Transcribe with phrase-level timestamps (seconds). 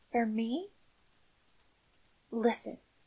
[0.11, 0.71] "For me?"
[2.31, 2.79] "Listen.